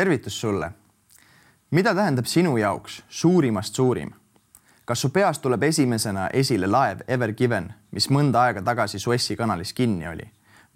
tervitus 0.00 0.40
sulle. 0.40 0.72
mida 1.70 1.94
tähendab 1.94 2.24
sinu 2.24 2.56
jaoks 2.56 3.02
suurimast 3.08 3.74
suurim? 3.74 4.10
kas 4.84 5.00
su 5.00 5.10
peas 5.10 5.38
tuleb 5.38 5.62
esimesena 5.62 6.28
esile 6.32 6.66
laev 6.66 7.02
Ever 7.08 7.34
Given, 7.34 7.66
mis 7.90 8.08
mõnda 8.10 8.46
aega 8.46 8.62
tagasi 8.62 8.98
Suessi 8.98 9.36
kanalis 9.36 9.72
kinni 9.72 10.08
oli 10.08 10.24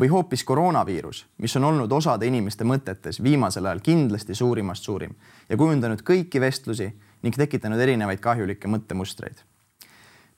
või 0.01 0.10
hoopis 0.12 0.45
koroonaviirus, 0.45 1.24
mis 1.38 1.56
on 1.56 1.65
olnud 1.65 1.92
osade 1.92 2.27
inimeste 2.27 2.68
mõtetes 2.68 3.23
viimasel 3.23 3.65
ajal 3.65 3.80
kindlasti 3.80 4.34
suurimast 4.34 4.84
suurim 4.84 5.16
ja 5.48 5.56
kujundanud 5.56 6.04
kõiki 6.04 6.41
vestlusi 6.41 6.93
ning 7.23 7.37
tekitanud 7.37 7.80
erinevaid 7.80 8.20
kahjulikke 8.20 8.68
mõttemustreid. 8.68 9.41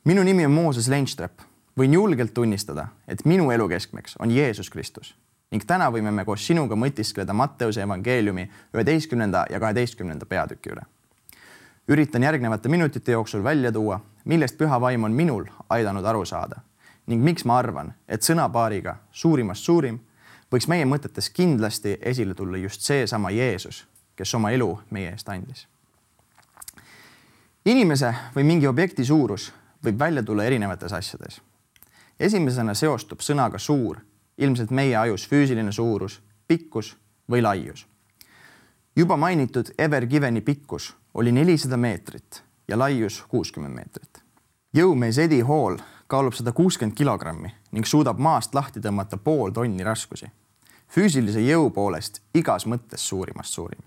minu 0.05 0.23
nimi 0.23 0.47
on 0.47 0.53
Mooses 0.53 0.89
Lenstrep, 0.89 1.43
võin 1.79 1.99
julgelt 1.99 2.35
tunnistada, 2.35 2.89
et 3.09 3.25
minu 3.25 3.51
elu 3.51 3.69
keskmeks 3.69 4.17
on 4.21 4.31
Jeesus 4.31 4.71
Kristus 4.71 5.17
ning 5.51 5.65
täna 5.67 5.91
võime 5.93 6.11
me 6.11 6.25
koos 6.25 6.47
sinuga 6.47 6.77
mõtiskleda 6.77 7.33
Matteuse 7.33 7.83
evangeeliumi 7.83 8.49
üheteistkümnenda 8.75 9.47
ja 9.51 9.61
kaheteistkümnenda 9.61 10.27
peatüki 10.27 10.71
üle. 10.71 10.83
üritan 11.89 12.23
järgnevate 12.23 12.69
minutite 12.69 13.13
jooksul 13.13 13.45
välja 13.45 13.73
tuua, 13.73 14.01
millest 14.25 14.59
püha 14.59 14.81
vaim 14.81 15.05
on 15.05 15.13
minul 15.13 15.45
aidanud 15.71 16.05
aru 16.05 16.25
saada 16.25 16.61
ning 17.07 17.23
miks 17.23 17.45
ma 17.45 17.59
arvan, 17.59 17.95
et 18.09 18.23
sõnapaariga 18.23 18.97
suurimast 19.13 19.63
suurim 19.65 20.01
võiks 20.53 20.67
meie 20.69 20.85
mõtetes 20.85 21.31
kindlasti 21.31 21.99
esile 22.03 22.35
tulla 22.35 22.59
just 22.59 22.81
seesama 22.81 23.31
Jeesus, 23.31 23.85
kes 24.17 24.35
oma 24.35 24.51
elu 24.51 24.79
meie 24.91 25.11
eest 25.11 25.29
andis. 25.29 25.67
inimese 27.65 28.15
või 28.35 28.45
mingi 28.45 28.67
objekti 28.67 29.05
suurus 29.05 29.53
võib 29.85 29.99
välja 29.99 30.23
tulla 30.23 30.45
erinevates 30.45 30.93
asjades. 30.93 31.41
esimesena 32.21 32.75
seostub 32.75 33.21
sõnaga 33.21 33.59
suur 33.59 34.01
ilmselt 34.39 34.71
meie 34.71 34.97
ajus 34.97 35.29
füüsiline 35.29 35.73
suurus, 35.73 36.21
pikkus 36.49 36.97
või 37.31 37.43
laius. 37.43 37.87
juba 38.97 39.17
mainitud 39.17 39.75
Ever 39.79 40.07
Giveni 40.07 40.41
pikkus 40.41 40.95
oli 41.15 41.33
nelisada 41.33 41.77
meetrit 41.77 42.43
ja 42.69 42.79
laius 42.79 43.25
kuuskümmend 43.29 43.75
meetrit. 43.75 44.23
jõumees 44.75 45.19
Eddie 45.19 45.45
Hall 45.45 45.77
kaalub 46.07 46.35
sada 46.35 46.53
kuuskümmend 46.53 46.97
kilogrammi 46.97 47.55
ning 47.73 47.87
suudab 47.87 48.19
maast 48.19 48.55
lahti 48.55 48.81
tõmmata 48.81 49.17
pool 49.17 49.51
tonni 49.51 49.85
raskusi. 49.85 50.27
füüsilise 50.89 51.41
jõu 51.41 51.71
poolest 51.71 52.23
igas 52.35 52.67
mõttes 52.67 53.09
suurimast 53.09 53.53
suurim. 53.53 53.83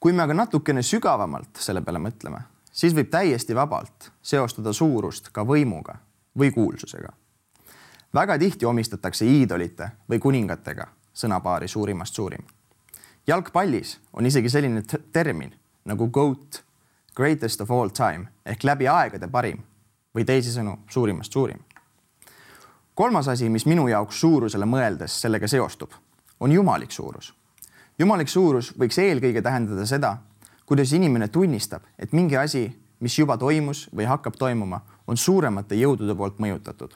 kui 0.00 0.12
me 0.12 0.22
aga 0.22 0.34
natukene 0.34 0.82
sügavamalt 0.82 1.56
selle 1.56 1.80
peale 1.80 1.98
mõtleme, 1.98 2.40
siis 2.72 2.94
võib 2.94 3.10
täiesti 3.10 3.54
vabalt 3.54 4.12
seostada 4.22 4.72
suurust 4.72 5.28
ka 5.32 5.44
võimuga 5.44 5.94
või 6.38 6.52
kuulsusega. 6.52 7.12
Väga 8.14 8.38
tihti 8.38 8.66
omistatakse 8.66 9.24
iidolite 9.24 9.90
või 10.10 10.18
kuningatega 10.18 10.86
sõnapaari 11.14 11.68
suurimast 11.68 12.14
suurim. 12.14 12.42
jalgpallis 13.26 13.98
on 14.12 14.26
isegi 14.26 14.48
selline 14.50 14.82
termin 15.12 15.54
nagu 15.84 16.08
GOAT, 16.08 16.62
greatest 17.14 17.60
of 17.60 17.70
all 17.70 17.88
time 17.88 18.26
ehk 18.46 18.64
läbi 18.64 18.88
aegade 18.88 19.28
parim 19.28 19.62
või 20.14 20.24
teisisõnu 20.24 20.78
suurimast 20.88 21.32
suurim. 21.32 21.58
kolmas 22.94 23.28
asi, 23.28 23.48
mis 23.48 23.66
minu 23.66 23.88
jaoks 23.88 24.20
suurusele 24.20 24.64
mõeldes 24.64 25.20
sellega 25.20 25.48
seostub, 25.48 25.90
on 26.40 26.52
jumalik 26.52 26.90
suurus. 26.90 27.34
jumalik 27.98 28.28
suurus 28.28 28.72
võiks 28.78 28.98
eelkõige 28.98 29.42
tähendada 29.42 29.86
seda, 29.86 30.16
kuidas 30.66 30.92
inimene 30.92 31.28
tunnistab, 31.28 31.82
et 31.98 32.12
mingi 32.12 32.36
asi, 32.36 32.80
mis 33.00 33.18
juba 33.18 33.36
toimus 33.36 33.88
või 33.96 34.06
hakkab 34.06 34.36
toimuma, 34.36 34.80
on 35.06 35.16
suuremate 35.16 35.74
jõudude 35.74 36.14
poolt 36.14 36.38
mõjutatud. 36.38 36.94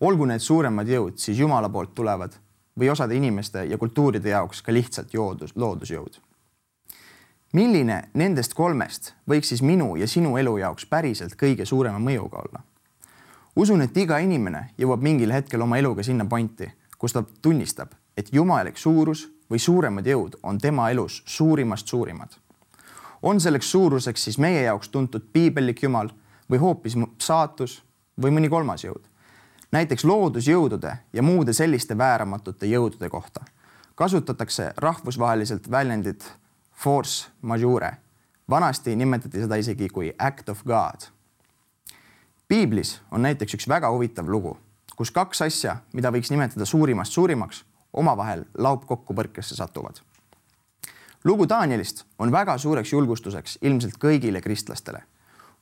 Olgu 0.00 0.26
need 0.26 0.44
suuremad 0.44 0.88
jõud 0.88 1.18
siis 1.18 1.38
Jumala 1.38 1.68
poolt 1.68 1.94
tulevad 1.94 2.38
või 2.78 2.90
osade 2.90 3.14
inimeste 3.14 3.64
ja 3.64 3.78
kultuuride 3.78 4.28
jaoks 4.28 4.62
ka 4.62 4.72
lihtsalt 4.72 5.14
joodus, 5.14 5.56
loodusjõud 5.56 6.20
milline 7.52 8.02
nendest 8.14 8.52
kolmest 8.54 9.14
võiks 9.28 9.48
siis 9.52 9.62
minu 9.64 9.94
ja 9.96 10.06
sinu 10.08 10.36
elu 10.36 10.58
jaoks 10.60 10.86
päriselt 10.86 11.36
kõige 11.40 11.64
suurema 11.64 11.98
mõjuga 11.98 12.42
olla? 12.42 12.60
usun, 13.56 13.82
et 13.82 13.96
iga 13.96 14.18
inimene 14.18 14.68
jõuab 14.78 15.02
mingil 15.02 15.32
hetkel 15.32 15.62
oma 15.64 15.78
eluga 15.78 16.04
sinna 16.04 16.26
pointi, 16.28 16.68
kus 16.98 17.16
ta 17.16 17.24
tunnistab, 17.42 17.94
et 18.16 18.28
jumalik 18.32 18.78
suurus 18.78 19.24
või 19.50 19.58
suuremad 19.58 20.06
jõud 20.06 20.36
on 20.42 20.58
tema 20.58 20.90
elus 20.90 21.22
suurimast 21.26 21.88
suurimad. 21.88 22.28
on 23.22 23.40
selleks 23.40 23.70
suuruseks 23.70 24.24
siis 24.24 24.38
meie 24.38 24.62
jaoks 24.62 24.88
tuntud 24.88 25.32
piibellik 25.32 25.82
jumal 25.82 26.10
või 26.50 26.58
hoopis 26.58 26.96
saatus 27.18 27.82
või 28.20 28.30
mõni 28.30 28.48
kolmas 28.48 28.84
jõud. 28.84 29.02
Näiteks 29.70 30.04
loodusjõudude 30.04 30.98
ja 31.12 31.22
muude 31.22 31.52
selliste 31.52 31.98
vääramatute 31.98 32.66
jõudude 32.66 33.08
kohta 33.08 33.44
kasutatakse 33.98 34.72
rahvusvaheliselt 34.76 35.70
väljendit 35.70 36.32
force 36.72 37.30
majeure. 37.42 37.96
vanasti 38.50 38.96
nimetati 38.96 39.40
seda 39.40 39.56
isegi 39.56 39.88
kui 39.88 40.12
act 40.18 40.48
of 40.48 40.62
God. 40.64 41.00
piiblis 42.48 43.00
on 43.10 43.22
näiteks 43.22 43.54
üks 43.54 43.68
väga 43.68 43.90
huvitav 43.90 44.28
lugu, 44.28 44.58
kus 44.96 45.10
kaks 45.10 45.42
asja, 45.42 45.76
mida 45.92 46.10
võiks 46.10 46.30
nimetada 46.30 46.64
suurimast 46.64 47.12
suurimaks, 47.12 47.64
omavahel 47.92 48.44
laupkokku 48.58 49.14
põrkesse 49.14 49.56
satuvad. 49.56 49.98
lugu 51.24 51.48
Danielist 51.48 52.04
on 52.18 52.32
väga 52.32 52.58
suureks 52.58 52.92
julgustuseks 52.92 53.58
ilmselt 53.62 53.98
kõigile 53.98 54.40
kristlastele, 54.40 55.02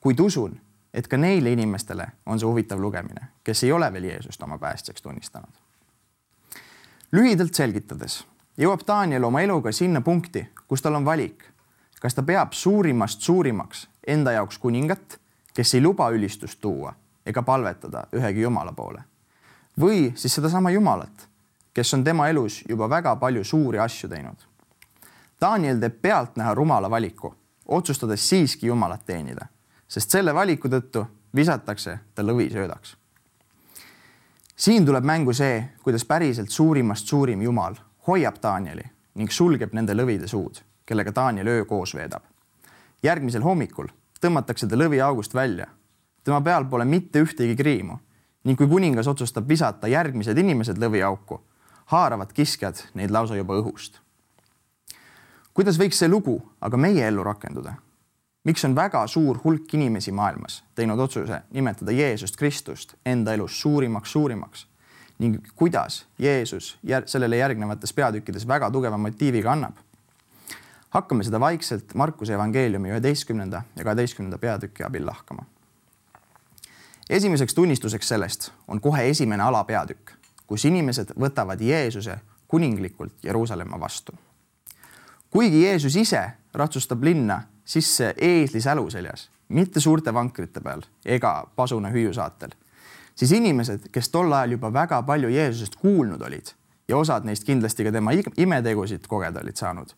kuid 0.01 0.21
usun, 0.21 0.61
et 0.97 1.09
ka 1.09 1.19
neile 1.21 1.53
inimestele 1.53 2.07
on 2.27 2.41
see 2.41 2.49
huvitav 2.49 2.81
lugemine, 2.81 3.29
kes 3.45 3.65
ei 3.65 3.73
ole 3.73 3.91
veel 3.93 4.09
Jeesust 4.11 4.43
oma 4.43 4.59
päästjaks 4.59 5.03
tunnistanud. 5.03 5.53
lühidalt 7.13 7.55
selgitades 7.55 8.25
jõuab 8.59 8.87
Daniel 8.89 9.25
oma 9.25 9.41
eluga 9.45 9.73
sinna 9.73 10.01
punkti, 10.01 10.47
kus 10.69 10.83
tal 10.83 10.95
on 10.95 11.05
valik, 11.05 11.45
kas 12.01 12.15
ta 12.15 12.23
peab 12.23 12.53
suurimast 12.53 13.21
suurimaks 13.21 13.89
enda 14.07 14.33
jaoks 14.33 14.59
kuningat, 14.59 15.21
kes 15.55 15.75
ei 15.75 15.83
luba 15.83 16.11
ülistust 16.11 16.61
tuua 16.61 16.95
ega 17.27 17.43
palvetada 17.43 18.07
ühegi 18.13 18.41
jumala 18.41 18.73
poole 18.73 19.03
või 19.81 20.13
siis 20.15 20.35
sedasama 20.35 20.71
Jumalat, 20.71 21.29
kes 21.75 21.95
on 21.95 22.05
tema 22.05 22.29
elus 22.29 22.63
juba 22.69 22.89
väga 22.91 23.17
palju 23.17 23.45
suuri 23.45 23.79
asju 23.79 24.09
teinud. 24.09 24.37
Daniel 25.41 25.81
teeb 25.81 26.01
pealtnäha 26.03 26.55
rumala 26.55 26.91
valiku, 26.91 27.35
otsustades 27.69 28.29
siiski 28.29 28.67
Jumalat 28.67 29.05
teenida, 29.07 29.47
sest 29.89 30.11
selle 30.11 30.35
valiku 30.35 30.69
tõttu 30.69 31.07
visatakse 31.37 31.99
ta 32.15 32.23
lõvisöödaks. 32.23 32.97
siin 34.57 34.87
tuleb 34.87 35.05
mängu 35.05 35.33
see, 35.33 35.69
kuidas 35.83 36.05
päriselt 36.05 36.51
suurimast 36.51 37.07
suurim 37.07 37.43
Jumal 37.43 37.75
hoiab 38.07 38.37
Danieli 38.43 38.85
ning 39.15 39.31
sulgeb 39.31 39.73
nende 39.73 39.95
lõvide 39.95 40.27
suud, 40.27 40.61
kellega 40.87 41.15
Daniel 41.15 41.47
öö 41.47 41.65
koos 41.65 41.95
veedab. 41.95 42.23
järgmisel 43.03 43.43
hommikul 43.43 43.89
tõmmatakse 44.21 44.69
ta 44.69 44.77
lõviaugust 44.77 45.35
välja. 45.35 45.67
tema 46.25 46.41
peal 46.41 46.65
pole 46.65 46.85
mitte 46.85 47.23
ühtegi 47.23 47.57
kriimu 47.57 47.99
ning 48.45 48.59
kui 48.59 48.67
kuningas 48.67 49.07
otsustab 49.07 49.49
visata 49.49 49.89
järgmised 49.89 50.39
inimesed 50.39 50.79
lõviauku, 50.79 51.41
haaravad 51.87 52.33
kiskjad 52.33 52.83
neid 52.95 53.11
lausa 53.11 53.37
juba 53.37 53.55
õhust. 53.55 54.01
kuidas 55.55 55.79
võiks 55.79 55.99
see 55.99 56.09
lugu 56.09 56.41
aga 56.61 56.77
meie 56.77 57.07
ellu 57.09 57.25
rakenduda? 57.25 57.75
Miks 58.47 58.65
on 58.65 58.75
väga 58.75 59.07
suur 59.07 59.41
hulk 59.45 59.75
inimesi 59.75 60.13
maailmas 60.13 60.63
teinud 60.75 60.99
otsuse 61.03 61.41
nimetada 61.51 61.91
Jeesust 61.93 62.37
Kristust 62.37 62.95
enda 63.07 63.35
elus 63.35 63.61
suurimaks 63.61 64.13
suurimaks 64.13 64.67
ning 65.19 65.41
kuidas 65.55 66.07
Jeesus 66.19 66.79
jär, 66.83 67.03
sellele 67.07 67.37
järgnevates 67.37 67.93
peatükkides 67.93 68.49
väga 68.49 68.71
tugeva 68.71 68.99
motiiviga 68.99 69.53
annab. 69.53 69.75
hakkame 70.91 71.25
seda 71.25 71.41
vaikselt 71.41 71.95
Markuse 71.95 72.35
evangeeliumi 72.35 72.91
üheteistkümnenda 72.91 73.63
ja 73.77 73.85
kaheteistkümnenda 73.85 74.39
peatüki 74.39 74.85
abil 74.85 75.07
lahkama. 75.07 75.45
esimeseks 77.11 77.55
tunnistuseks 77.55 78.09
sellest 78.09 78.53
on 78.69 78.81
kohe 78.81 79.09
esimene 79.09 79.43
alapeatükk, 79.43 80.11
kus 80.47 80.65
inimesed 80.65 81.11
võtavad 81.21 81.61
Jeesuse 81.61 82.19
kuninglikult 82.49 83.13
Jeruusalemma 83.23 83.81
vastu. 83.81 84.13
kuigi 85.31 85.65
Jeesus 85.65 85.97
ise 85.97 86.31
ratsustab 86.55 87.03
linna 87.03 87.43
sisse 87.67 88.15
eesli 88.17 88.61
sälu 88.61 88.87
seljas, 88.91 89.29
mitte 89.49 89.81
suurte 89.81 90.15
vankrite 90.15 90.63
peal 90.63 90.87
ega 91.05 91.43
pasuna 91.57 91.91
hüüusaatel 91.91 92.55
siis 93.17 93.33
inimesed, 93.33 93.89
kes 93.93 94.09
tol 94.09 94.33
ajal 94.33 94.57
juba 94.57 94.73
väga 94.73 95.03
palju 95.03 95.29
Jeesusest 95.29 95.77
kuulnud 95.77 96.23
olid 96.23 96.53
ja 96.89 96.97
osad 96.97 97.25
neist 97.25 97.45
kindlasti 97.45 97.85
ka 97.85 97.93
tema 97.93 98.13
imetegusid 98.37 99.07
kogeda 99.09 99.41
olid 99.43 99.57
saanud, 99.57 99.89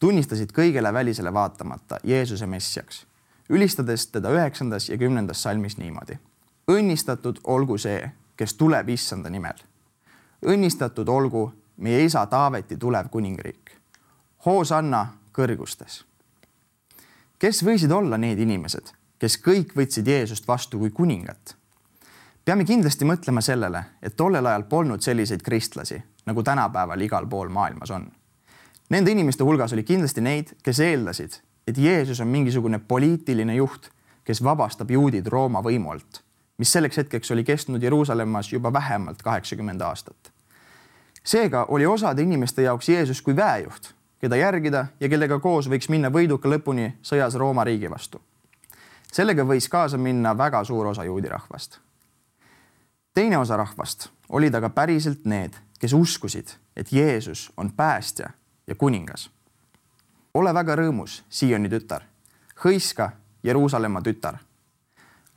tunnistasid 0.00 0.52
kõigele 0.52 0.92
välisele 0.92 1.32
vaatamata 1.32 2.00
Jeesuse 2.04 2.46
messiaks, 2.46 3.06
ülistades 3.48 4.06
teda 4.06 4.30
üheksandas 4.30 4.88
ja 4.88 4.98
kümnendas 4.98 5.42
salmis 5.42 5.78
niimoodi. 5.78 6.18
õnnistatud 6.70 7.40
olgu 7.44 7.78
see, 7.78 8.10
kes 8.36 8.54
tuleb 8.54 8.88
issanda 8.88 9.30
nimel. 9.30 9.56
õnnistatud 10.46 11.08
olgu 11.08 11.52
meie 11.76 12.04
isa 12.04 12.26
Taaveti 12.26 12.76
tulev 12.76 13.08
kuningriik. 13.08 13.70
Hoosanna 14.46 15.06
kõrgustes. 15.32 16.04
Kes 17.38 17.62
võisid 17.64 17.92
olla 17.92 18.18
need 18.18 18.38
inimesed, 18.38 18.92
kes 19.18 19.38
kõik 19.42 19.76
võtsid 19.76 20.08
Jeesust 20.08 20.48
vastu 20.48 20.78
kui 20.78 20.90
kuningat 20.90 21.56
peame 22.46 22.64
kindlasti 22.64 23.06
mõtlema 23.08 23.42
sellele, 23.42 23.80
et 24.02 24.14
tollel 24.16 24.46
ajal 24.46 24.64
polnud 24.70 25.02
selliseid 25.02 25.42
kristlasi, 25.42 25.98
nagu 26.30 26.42
tänapäeval 26.46 27.00
igal 27.02 27.26
pool 27.26 27.50
maailmas 27.50 27.90
on. 27.90 28.06
Nende 28.90 29.10
inimeste 29.10 29.44
hulgas 29.44 29.74
oli 29.74 29.82
kindlasti 29.82 30.22
neid, 30.22 30.52
kes 30.62 30.80
eeldasid, 30.80 31.40
et 31.66 31.78
Jeesus 31.78 32.20
on 32.22 32.30
mingisugune 32.30 32.78
poliitiline 32.78 33.56
juht, 33.58 33.90
kes 34.24 34.42
vabastab 34.46 34.90
juudid 34.94 35.26
Rooma 35.26 35.62
võimu 35.62 35.90
alt, 35.90 36.22
mis 36.62 36.70
selleks 36.70 37.02
hetkeks 37.02 37.34
oli 37.34 37.42
kestnud 37.44 37.82
Jeruusalemmas 37.82 38.52
juba 38.52 38.72
vähemalt 38.72 39.22
kaheksakümmend 39.26 39.82
aastat. 39.82 40.30
seega 41.26 41.64
oli 41.68 41.86
osade 41.86 42.22
inimeste 42.22 42.62
jaoks 42.62 42.88
Jeesus 42.88 43.22
kui 43.22 43.36
väejuht, 43.36 43.90
keda 44.20 44.36
järgida 44.36 44.86
ja 45.00 45.08
kellega 45.08 45.38
koos 45.38 45.68
võiks 45.68 45.88
minna 45.88 46.10
võiduka 46.10 46.48
lõpuni 46.48 46.92
sõjas 47.02 47.34
Rooma 47.34 47.64
riigi 47.64 47.90
vastu. 47.90 48.20
sellega 49.12 49.44
võis 49.44 49.68
kaasa 49.68 49.98
minna 49.98 50.38
väga 50.38 50.64
suur 50.64 50.86
osa 50.86 51.04
juudi 51.04 51.28
rahvast. 51.28 51.78
teine 53.14 53.38
osa 53.38 53.56
rahvast 53.56 54.08
olid 54.28 54.54
aga 54.54 54.70
päriselt 54.70 55.24
need, 55.24 55.54
kes 55.78 55.92
uskusid, 55.92 56.48
et 56.76 56.92
Jeesus 56.92 57.52
on 57.56 57.72
päästja 57.72 58.30
ja 58.66 58.74
kuningas. 58.74 59.30
ole 60.34 60.54
väga 60.54 60.76
rõõmus, 60.76 61.22
Sioni 61.28 61.68
tütar, 61.68 62.02
hõiska, 62.64 63.10
Jeruusalemma 63.42 64.02
tütar. 64.02 64.38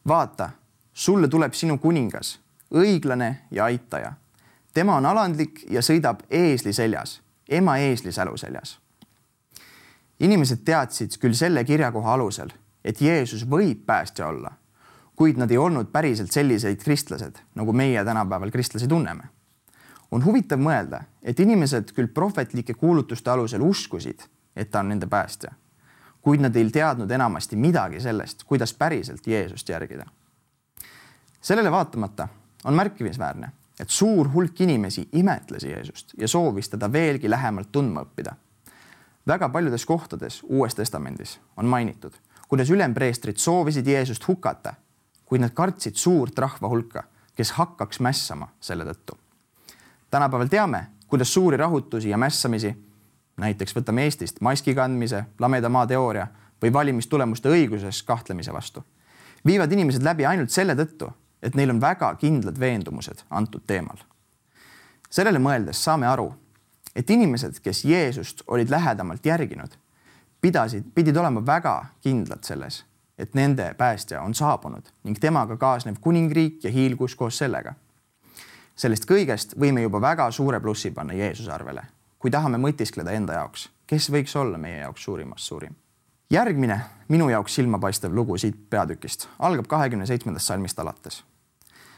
vaata, 0.08 0.50
sulle 0.94 1.28
tuleb 1.28 1.54
sinu 1.54 1.78
kuningas, 1.78 2.40
õiglane 2.74 3.36
ja 3.52 3.66
aitaja. 3.66 4.14
tema 4.74 4.96
on 4.96 5.06
alandlik 5.06 5.66
ja 5.70 5.82
sõidab 5.82 6.20
eesli 6.30 6.74
seljas, 6.74 7.22
ema 7.50 7.78
eesli 7.78 8.12
sälu 8.12 8.38
seljas. 8.38 8.80
inimesed 10.20 10.64
teadsid 10.66 11.18
küll 11.20 11.34
selle 11.34 11.64
kirjakoha 11.64 12.14
alusel, 12.14 12.50
et 12.84 13.02
Jeesus 13.02 13.46
võib 13.50 13.86
päästja 13.86 14.28
olla, 14.28 14.52
kuid 15.16 15.38
nad 15.38 15.52
ei 15.52 15.58
olnud 15.58 15.92
päriselt 15.92 16.32
sellised 16.32 16.84
kristlased, 16.84 17.40
nagu 17.56 17.74
meie 17.74 18.06
tänapäeval 18.06 18.52
kristlasi 18.52 18.88
tunneme 18.88 19.30
on 20.12 20.26
huvitav 20.26 20.62
mõelda, 20.62 21.04
et 21.22 21.40
inimesed 21.40 21.94
küll 21.94 22.10
prohvetlike 22.14 22.74
kuulutuste 22.74 23.32
alusel 23.32 23.62
uskusid, 23.66 24.26
et 24.56 24.72
ta 24.72 24.82
on 24.82 24.90
nende 24.94 25.08
päästja, 25.08 25.52
kuid 26.22 26.42
nad 26.42 26.56
ei 26.56 26.70
teadnud 26.74 27.12
enamasti 27.12 27.56
midagi 27.60 28.02
sellest, 28.02 28.44
kuidas 28.44 28.74
päriselt 28.74 29.28
Jeesust 29.28 29.70
järgida. 29.70 30.06
sellele 31.42 31.72
vaatamata 31.72 32.28
on 32.64 32.74
märkimisväärne, 32.74 33.52
et 33.80 33.90
suur 33.90 34.30
hulk 34.34 34.62
inimesi 34.62 35.08
imetles 35.14 35.64
Jeesust 35.64 36.14
ja 36.18 36.28
soovis 36.28 36.70
teda 36.70 36.92
veelgi 36.92 37.30
lähemalt 37.30 37.72
tundma 37.72 38.04
õppida. 38.04 38.36
väga 39.28 39.50
paljudes 39.50 39.86
kohtades 39.86 40.44
Uues 40.44 40.76
Testamendis 40.76 41.40
on 41.58 41.66
mainitud, 41.66 42.12
kuidas 42.48 42.70
ülempreestrid 42.70 43.38
soovisid 43.38 43.88
Jeesust 43.88 44.28
hukata, 44.28 44.74
kuid 45.26 45.42
nad 45.42 45.54
kartsid 45.54 45.96
suurt 45.96 46.40
rahva 46.40 46.68
hulka, 46.68 47.04
kes 47.36 47.52
hakkaks 47.52 48.00
mässama 48.00 48.48
selle 48.60 48.86
tõttu 48.86 49.18
tänapäeval 50.12 50.48
teame, 50.48 50.88
kuidas 51.08 51.34
suuri 51.34 51.58
rahutusi 51.58 52.10
ja 52.10 52.18
mässamisi, 52.18 52.76
näiteks 53.38 53.76
võtame 53.76 54.04
Eestist 54.04 54.42
maski 54.42 54.76
kandmise, 54.76 55.24
lameda 55.40 55.70
maa 55.70 55.88
teooria 55.88 56.28
või 56.62 56.74
valimistulemuste 56.74 57.50
õiguses 57.50 58.04
kahtlemise 58.06 58.54
vastu, 58.54 58.84
viivad 59.46 59.72
inimesed 59.72 60.04
läbi 60.04 60.26
ainult 60.26 60.50
selle 60.50 60.76
tõttu, 60.76 61.12
et 61.44 61.56
neil 61.56 61.70
on 61.70 61.82
väga 61.82 62.14
kindlad 62.16 62.60
veendumused 62.60 63.24
antud 63.30 63.64
teemal. 63.68 63.98
sellele 65.10 65.40
mõeldes 65.40 65.84
saame 65.84 66.08
aru, 66.08 66.34
et 66.96 67.10
inimesed, 67.10 67.60
kes 67.60 67.86
Jeesust 67.86 68.44
olid 68.48 68.70
lähedamalt 68.70 69.26
järginud, 69.26 69.72
pidasid, 70.42 70.84
pidid 70.96 71.18
olema 71.18 71.46
väga 71.46 71.86
kindlad 72.02 72.44
selles, 72.44 72.86
et 73.18 73.34
nende 73.34 73.74
päästja 73.78 74.22
on 74.22 74.34
saabunud 74.34 74.92
ning 75.04 75.20
temaga 75.20 75.58
kaasnev 75.58 75.96
kuningriik 76.02 76.64
ja 76.64 76.72
hiilgus 76.72 77.16
koos 77.16 77.38
sellega 77.38 77.74
sellest 78.80 79.08
kõigest 79.10 79.58
võime 79.60 79.84
juba 79.84 80.00
väga 80.02 80.30
suure 80.32 80.60
plussi 80.64 80.92
panna 80.96 81.18
Jeesuse 81.18 81.52
arvele, 81.52 81.84
kui 82.20 82.32
tahame 82.32 82.60
mõtiskleda 82.62 83.12
enda 83.16 83.36
jaoks, 83.36 83.68
kes 83.88 84.10
võiks 84.14 84.36
olla 84.40 84.58
meie 84.62 84.80
jaoks 84.86 85.04
suurimast 85.04 85.52
suurim. 85.52 85.76
Järgmine 86.30 86.82
minu 87.08 87.30
jaoks 87.30 87.56
silmapaistev 87.56 88.14
lugu 88.16 88.38
siit 88.38 88.70
peatükist 88.70 89.28
algab 89.40 89.68
kahekümne 89.68 90.06
seitsmendast 90.06 90.46
salmist 90.46 90.80
alates. 90.80 91.24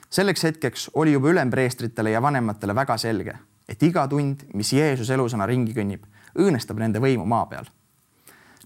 selleks 0.10 0.44
hetkeks 0.44 0.90
oli 0.94 1.14
juba 1.14 1.30
ülempreestritele 1.30 2.12
ja 2.12 2.22
vanematele 2.22 2.76
väga 2.76 2.98
selge, 2.98 3.34
et 3.70 3.84
iga 3.84 4.08
tund, 4.08 4.42
mis 4.54 4.74
Jeesus 4.74 5.10
elusana 5.10 5.46
ringi 5.46 5.74
kõnnib, 5.74 6.04
õõnestab 6.40 6.80
nende 6.80 7.00
võimu 7.00 7.26
maa 7.26 7.46
peal. 7.46 7.66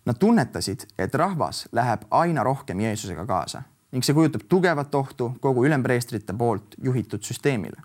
Nad 0.05 0.17
tunnetasid, 0.19 0.85
et 0.97 1.15
rahvas 1.15 1.67
läheb 1.71 2.05
aina 2.11 2.43
rohkem 2.43 2.79
Jeesusega 2.79 3.25
kaasa 3.25 3.63
ning 3.91 4.03
see 4.03 4.13
kujutab 4.13 4.41
tugevat 4.49 4.95
ohtu 4.95 5.35
kogu 5.41 5.65
ülempreestrite 5.65 6.33
poolt 6.33 6.75
juhitud 6.77 7.23
süsteemile 7.23 7.81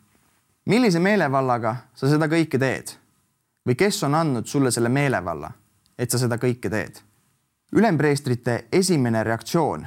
millise 0.70 1.00
meelevallaga 1.00 1.76
sa 1.94 2.08
seda 2.08 2.28
kõike 2.30 2.58
teed? 2.58 2.96
või 3.66 3.76
kes 3.76 4.02
on 4.06 4.14
andnud 4.16 4.46
sulle 4.48 4.70
selle 4.72 4.88
meelevalla, 4.88 5.50
et 5.98 6.10
sa 6.10 6.18
seda 6.18 6.38
kõike 6.40 6.70
teed? 6.72 7.00
Ülempreestrite 7.72 8.64
esimene 8.72 9.24
reaktsioon 9.24 9.86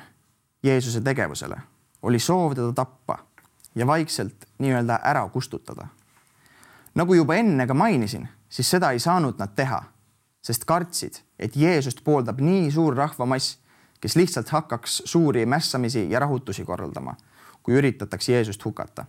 Jeesuse 0.63 1.01
tegevusele 1.01 1.57
oli 2.01 2.19
soov 2.19 2.56
teda 2.56 2.74
tappa 2.74 3.18
ja 3.75 3.88
vaikselt 3.88 4.45
nii-öelda 4.57 5.00
ära 5.03 5.30
kustutada. 5.30 5.88
nagu 6.95 7.13
juba 7.13 7.35
enne 7.35 7.68
ka 7.68 7.74
mainisin, 7.74 8.27
siis 8.50 8.69
seda 8.69 8.91
ei 8.91 9.00
saanud 9.00 9.33
nad 9.39 9.56
teha, 9.56 9.83
sest 10.41 10.65
kartsid, 10.65 11.15
et 11.39 11.56
Jeesust 11.56 12.03
pooldab 12.03 12.39
nii 12.39 12.71
suur 12.71 12.95
rahvamass, 12.95 13.57
kes 14.00 14.15
lihtsalt 14.15 14.50
hakkaks 14.50 15.01
suuri 15.06 15.45
mässamisi 15.45 16.09
ja 16.09 16.19
rahutusi 16.19 16.65
korraldama, 16.65 17.15
kui 17.63 17.74
üritatakse 17.74 18.31
Jeesust 18.31 18.65
hukata 18.65 19.06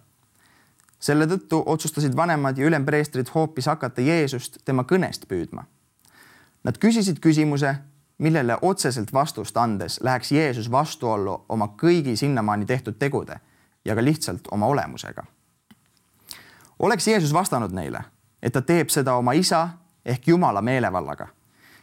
selle 1.05 1.27
tõttu 1.29 1.61
otsustasid 1.67 2.17
vanemad 2.17 2.59
ja 2.59 2.65
ülempreestrid 2.69 3.29
hoopis 3.35 3.69
hakata 3.69 4.01
Jeesust 4.01 4.63
tema 4.65 4.87
kõnest 4.89 5.27
püüdma. 5.29 5.67
Nad 6.65 6.79
küsisid 6.81 7.21
küsimuse, 7.21 7.75
millele 8.19 8.59
otseselt 8.63 9.13
vastust 9.13 9.57
andes 9.57 10.01
läheks 10.03 10.33
Jeesus 10.33 10.71
vastuollu 10.71 11.45
oma 11.49 11.69
kõigi 11.83 12.17
sinnamaani 12.17 12.67
tehtud 12.67 12.99
tegude 12.99 13.41
ja 13.85 13.95
ka 13.95 14.05
lihtsalt 14.05 14.49
oma 14.51 14.67
olemusega. 14.67 15.25
oleks 16.79 17.09
Jeesus 17.09 17.33
vastanud 17.33 17.73
neile, 17.73 18.05
et 18.43 18.53
ta 18.53 18.63
teeb 18.63 18.89
seda 18.89 19.15
oma 19.15 19.33
isa 19.33 19.69
ehk 20.05 20.29
Jumala 20.29 20.63
meelevallaga, 20.63 21.29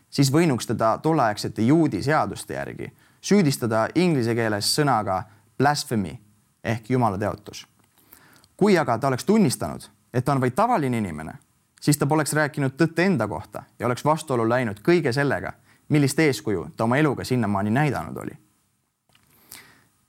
siis 0.09 0.31
võinuks 0.33 0.67
teda 0.67 0.97
tolleaegsete 0.97 1.61
juudi 1.61 2.03
seaduste 2.03 2.53
järgi 2.53 2.93
süüdistada 3.21 3.87
inglise 3.95 4.35
keeles 4.35 4.75
sõnaga 4.75 5.23
blasphemy 5.57 6.17
ehk 6.63 6.89
jumala 6.89 7.17
teotus 7.17 7.71
kui 8.61 8.77
aga 8.77 8.97
ta 9.01 9.09
oleks 9.09 9.25
tunnistanud, 9.25 9.81
et 10.13 10.25
ta 10.25 10.35
on 10.35 10.41
vaid 10.41 10.53
tavaline 10.53 10.99
inimene, 11.01 11.33
siis 11.81 11.97
ta 11.97 12.05
poleks 12.05 12.35
rääkinud 12.37 12.75
tõtt 12.77 12.99
enda 13.01 13.25
kohta 13.27 13.63
ja 13.79 13.87
oleks 13.87 14.05
vastuollu 14.05 14.45
läinud 14.49 14.83
kõige 14.85 15.09
sellega, 15.17 15.55
millist 15.91 16.19
eeskuju 16.19 16.69
ta 16.77 16.83
oma 16.87 16.97
eluga 16.97 17.23
sinnamaani 17.27 17.69
näidanud 17.69 18.17
oli. 18.17 18.37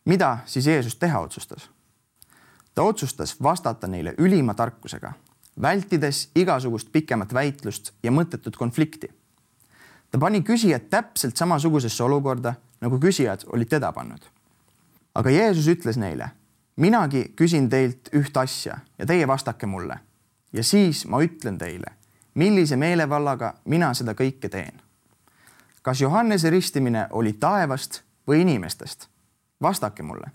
mida 0.04 0.38
siis 0.46 0.66
Jeesus 0.66 0.96
teha 0.96 1.20
otsustas? 1.20 1.70
ta 2.74 2.82
otsustas 2.82 3.36
vastata 3.42 3.86
neile 3.86 4.14
ülima 4.18 4.54
tarkusega, 4.54 5.12
vältides 5.62 6.30
igasugust 6.34 6.92
pikemat 6.92 7.34
väitlust 7.34 7.92
ja 8.02 8.10
mõttetut 8.10 8.56
konflikti. 8.56 9.10
ta 10.10 10.18
pani 10.18 10.40
küsijad 10.40 10.88
täpselt 10.90 11.36
samasugusesse 11.36 12.04
olukorda, 12.04 12.54
nagu 12.80 12.98
küsijad 12.98 13.44
olid 13.46 13.68
teda 13.68 13.92
pannud. 13.92 14.22
aga 15.14 15.30
Jeesus 15.30 15.68
ütles 15.68 15.96
neile 15.96 16.30
minagi 16.76 17.32
küsin 17.36 17.68
teilt 17.68 18.08
üht 18.16 18.36
asja 18.36 18.78
ja 18.98 19.06
teie 19.06 19.28
vastake 19.28 19.66
mulle 19.66 19.98
ja 20.52 20.64
siis 20.64 21.06
ma 21.06 21.20
ütlen 21.22 21.58
teile, 21.58 21.92
millise 22.34 22.76
meelevallaga 22.76 23.54
mina 23.64 23.92
seda 23.94 24.14
kõike 24.16 24.48
teen. 24.48 24.80
Kas 25.82 26.00
Johannese 26.00 26.50
ristimine 26.50 27.06
oli 27.10 27.32
taevast 27.32 28.02
või 28.28 28.42
inimestest? 28.42 29.08
vastake 29.62 30.02
mulle. 30.02 30.30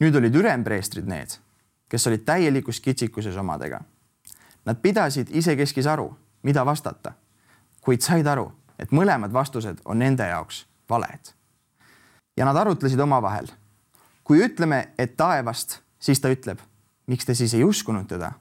nüüd 0.00 0.16
olid 0.16 0.34
ülempreestrid 0.34 1.06
need, 1.08 1.38
kes 1.88 2.06
olid 2.06 2.24
täielikus 2.24 2.80
kitsikuses 2.80 3.36
omadega. 3.36 3.80
Nad 4.64 4.76
pidasid 4.82 5.28
isekeskis 5.30 5.86
aru, 5.86 6.16
mida 6.42 6.66
vastata, 6.66 7.12
kuid 7.80 8.00
said 8.00 8.26
aru, 8.26 8.52
et 8.78 8.92
mõlemad 8.92 9.32
vastused 9.32 9.80
on 9.84 9.98
nende 9.98 10.26
jaoks 10.28 10.66
valed. 10.90 11.32
ja 12.36 12.44
nad 12.44 12.56
arutlesid 12.56 13.00
omavahel 13.00 13.48
kui 14.24 14.40
ütleme, 14.40 14.88
et 14.98 15.16
taevast, 15.16 15.78
siis 16.00 16.20
ta 16.20 16.32
ütleb, 16.32 16.58
miks 17.06 17.28
te 17.28 17.36
siis 17.36 17.54
ei 17.54 17.64
uskunud 17.64 18.08
teda? 18.08 18.32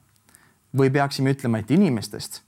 või 0.73 0.89
peaksime 0.89 1.35
ütlema, 1.35 1.59
et 1.59 1.71
inimestest? 1.71 2.41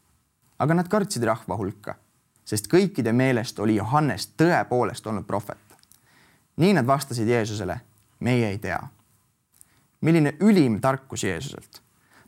aga 0.60 0.74
nad 0.74 0.88
kartsid 0.90 1.24
rahva 1.28 1.58
hulka, 1.60 1.98
sest 2.46 2.68
kõikide 2.72 3.14
meelest 3.14 3.60
oli 3.60 3.76
Johannes 3.76 4.28
tõepoolest 4.38 5.08
olnud 5.08 5.26
prohvet. 5.26 5.58
nii 6.58 6.74
nad 6.74 6.88
vastasid 6.88 7.28
Jeesusele, 7.28 7.80
meie 8.20 8.50
ei 8.50 8.58
tea. 8.58 8.80
milline 10.02 10.34
ülim 10.40 10.82
tarkus 10.82 11.24
Jeesuselt. 11.24 11.82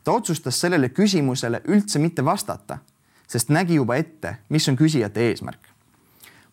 ta 0.04 0.12
otsustas 0.12 0.60
sellele 0.60 0.88
küsimusele 0.88 1.62
üldse 1.64 1.98
mitte 1.98 2.24
vastata, 2.24 2.78
sest 3.26 3.48
nägi 3.48 3.74
juba 3.74 3.96
ette, 3.96 4.36
mis 4.48 4.68
on 4.68 4.76
küsijate 4.76 5.20
eesmärk. 5.20 5.68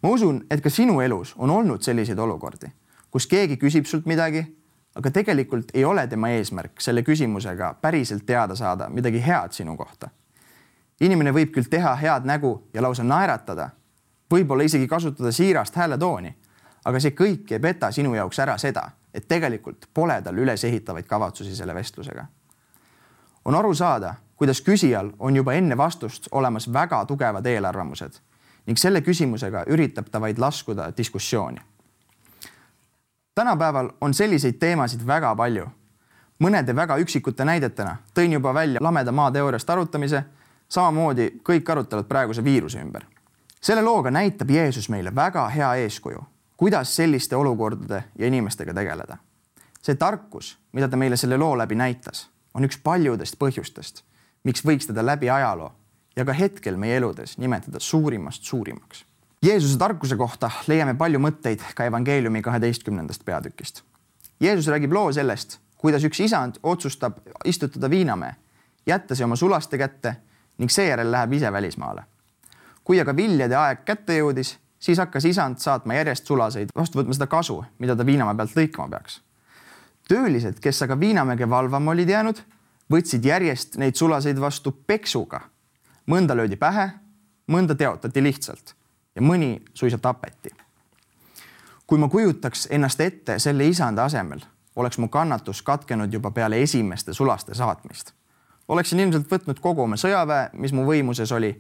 ma 0.03 0.10
usun, 0.10 0.45
et 0.51 0.62
ka 0.62 0.69
sinu 0.69 1.00
elus 1.01 1.34
on 1.38 1.50
olnud 1.50 1.81
selliseid 1.81 2.19
olukordi 2.19 2.72
kus 3.15 3.29
keegi 3.31 3.55
küsib 3.55 3.88
sult 3.88 4.10
midagi, 4.12 4.41
aga 5.00 5.12
tegelikult 5.15 5.69
ei 5.72 5.86
ole 5.88 6.03
tema 6.12 6.34
eesmärk 6.36 6.81
selle 6.84 7.00
küsimusega 7.07 7.69
päriselt 7.79 8.25
teada 8.27 8.57
saada 8.60 8.89
midagi 8.91 9.22
head 9.24 9.55
sinu 9.55 9.77
kohta. 9.79 10.10
Inimene 11.01 11.31
võib 11.33 11.51
küll 11.53 11.69
teha 11.69 11.95
head 11.95 12.25
nägu 12.25 12.69
ja 12.73 12.81
lausa 12.81 13.03
naeratada, 13.03 13.69
võib-olla 14.31 14.63
isegi 14.63 14.87
kasutada 14.87 15.31
siirast 15.31 15.75
hääletooni, 15.75 16.35
aga 16.85 16.99
see 16.99 17.15
kõik 17.17 17.51
ei 17.51 17.59
peta 17.59 17.91
sinu 17.91 18.13
jaoks 18.15 18.39
ära 18.39 18.57
seda, 18.57 18.89
et 19.13 19.27
tegelikult 19.27 19.89
pole 19.93 20.21
tal 20.21 20.37
ülesehitavaid 20.37 21.07
kavatsusi 21.07 21.55
selle 21.55 21.75
vestlusega. 21.75 22.25
on 23.45 23.55
aru 23.55 23.73
saada, 23.73 24.15
kuidas 24.35 24.61
küsijal 24.61 25.11
on 25.19 25.35
juba 25.35 25.53
enne 25.53 25.77
vastust 25.77 26.27
olemas 26.31 26.73
väga 26.73 27.05
tugevad 27.05 27.45
eelarvamused 27.45 28.19
ning 28.65 28.77
selle 28.77 29.01
küsimusega 29.01 29.65
üritab 29.69 30.09
ta 30.11 30.21
vaid 30.21 30.39
laskuda 30.39 30.91
diskussiooni. 30.97 31.57
tänapäeval 33.35 33.89
on 34.01 34.13
selliseid 34.13 34.53
teemasid 34.59 35.07
väga 35.07 35.35
palju. 35.35 35.67
mõnede 36.39 36.75
väga 36.75 36.97
üksikute 36.97 37.45
näidetena 37.45 37.97
tõin 38.13 38.31
juba 38.33 38.53
välja 38.53 38.79
lameda 38.81 39.11
maa 39.11 39.31
teooriast 39.31 39.69
arutamise, 39.69 40.23
samamoodi 40.69 41.29
kõik 41.43 41.69
arutelud 41.72 42.07
praeguse 42.07 42.43
viiruse 42.43 42.79
ümber. 42.81 43.05
selle 43.62 43.81
looga 43.81 44.12
näitab 44.12 44.50
Jeesus 44.50 44.89
meile 44.89 45.15
väga 45.15 45.48
hea 45.50 45.74
eeskuju, 45.75 46.19
kuidas 46.57 46.95
selliste 46.95 47.36
olukordade 47.36 48.03
ja 48.19 48.27
inimestega 48.27 48.74
tegeleda. 48.74 49.17
see 49.81 49.95
tarkus, 49.95 50.57
mida 50.72 50.88
ta 50.88 50.98
meile 50.98 51.17
selle 51.17 51.38
loo 51.38 51.57
läbi 51.57 51.75
näitas, 51.75 52.29
on 52.53 52.63
üks 52.63 52.79
paljudest 52.84 53.36
põhjustest, 53.39 54.03
miks 54.43 54.65
võiks 54.65 54.88
teda 54.88 55.05
läbi 55.05 55.29
ajaloo 55.29 55.72
ja 56.15 56.25
ka 56.25 56.34
hetkel 56.34 56.77
meie 56.77 56.98
eludes 56.98 57.38
nimetada 57.38 57.79
suurimast 57.79 58.43
suurimaks. 58.43 59.05
Jeesuse 59.41 59.77
tarkuse 59.77 60.15
kohta 60.15 60.50
leiame 60.67 60.95
palju 60.98 61.19
mõtteid 61.19 61.62
ka 61.75 61.86
evangeeliumi 61.86 62.41
kaheteistkümnendast 62.41 63.25
peatükist. 63.25 63.84
Jeesus 64.39 64.67
räägib 64.67 64.93
loo 64.93 65.12
sellest, 65.13 65.60
kuidas 65.77 66.03
üks 66.03 66.19
isand 66.24 66.57
otsustab 66.63 67.19
istutada 67.45 67.89
viinamäe, 67.89 68.36
jätta 68.88 69.15
see 69.15 69.25
oma 69.25 69.36
sulaste 69.36 69.77
kätte 69.77 70.15
ning 70.57 70.71
seejärel 70.71 71.12
läheb 71.12 71.33
ise 71.33 71.51
välismaale. 71.51 72.03
kui 72.83 73.00
aga 73.01 73.15
viljade 73.15 73.55
aeg 73.55 73.85
kätte 73.85 74.17
jõudis, 74.17 74.57
siis 74.79 75.00
hakkas 75.01 75.25
isand 75.25 75.57
saatma 75.57 75.93
järjest 75.93 76.27
sulaseid 76.27 76.69
vastu 76.75 77.00
võtma 77.00 77.13
seda 77.13 77.27
kasu, 77.27 77.63
mida 77.79 77.95
ta 77.95 78.05
viinamäe 78.05 78.35
pealt 78.35 78.55
lõikama 78.55 78.89
peaks. 78.89 79.21
töölised, 80.07 80.59
kes 80.59 80.81
aga 80.81 81.00
viinamäge 81.00 81.50
valvama 81.50 81.91
olid 81.91 82.09
jäänud, 82.09 82.41
võtsid 82.91 83.25
järjest 83.25 83.77
neid 83.77 83.95
sulaseid 83.95 84.39
vastu 84.39 84.71
peksuga 84.71 85.41
mõnda 86.07 86.35
löödi 86.38 86.55
pähe, 86.55 86.89
mõnda 87.51 87.75
teotati 87.75 88.24
lihtsalt 88.24 88.75
ja 89.15 89.21
mõni 89.21 89.62
suisa 89.74 89.97
tapeti. 89.97 90.50
kui 91.88 91.97
ma 91.97 92.09
kujutaks 92.09 92.67
ennast 92.71 93.01
ette 93.01 93.39
selle 93.39 93.67
isanda 93.67 94.05
asemel, 94.05 94.39
oleks 94.75 94.97
mu 94.97 95.07
kannatus 95.07 95.62
katkenud 95.62 96.13
juba 96.13 96.31
peale 96.31 96.62
esimeste 96.62 97.13
sulaste 97.13 97.53
saatmist. 97.53 98.13
Oleksin 98.67 99.00
ilmselt 99.00 99.31
võtnud 99.31 99.60
kogu 99.62 99.81
oma 99.81 99.98
sõjaväe, 99.98 100.50
mis 100.53 100.74
mu 100.74 100.86
võimuses 100.86 101.31
oli 101.31 101.51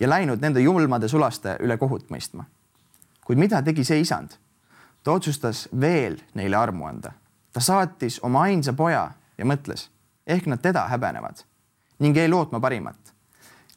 ja 0.00 0.08
läinud 0.08 0.40
nende 0.40 0.60
julmade 0.60 1.08
sulaste 1.08 1.56
üle 1.60 1.76
kohut 1.76 2.10
mõistma. 2.10 2.44
kuid 3.24 3.38
mida 3.38 3.62
tegi 3.62 3.84
see 3.84 4.00
isand? 4.00 4.38
ta 5.02 5.12
otsustas 5.12 5.68
veel 5.80 6.18
neile 6.34 6.56
armu 6.56 6.86
anda. 6.86 7.12
ta 7.52 7.60
saatis 7.60 8.20
oma 8.22 8.42
ainsa 8.42 8.72
poja 8.72 9.10
ja 9.38 9.44
mõtles, 9.44 9.90
ehk 10.26 10.46
nad 10.46 10.62
teda 10.62 10.88
häbenevad 10.88 11.44
ning 11.98 12.16
jäi 12.16 12.28
lootma 12.28 12.60
parimat 12.60 13.08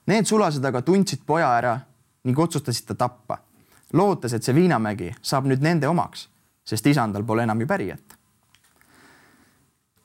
Need 0.10 0.26
sulased 0.26 0.66
aga 0.66 0.82
tundsid 0.82 1.22
poja 1.26 1.52
ära 1.60 1.76
ning 2.26 2.40
otsustasid 2.40 2.88
ta 2.90 2.96
tappa, 3.06 3.38
lootes, 3.94 4.34
et 4.34 4.46
see 4.46 4.56
viinamägi 4.58 5.12
saab 5.22 5.48
nüüd 5.50 5.62
nende 5.62 5.90
omaks, 5.90 6.26
sest 6.66 6.88
isandal 6.90 7.26
pole 7.26 7.46
enam 7.46 7.62
ju 7.62 7.68
pärijat. 7.70 8.18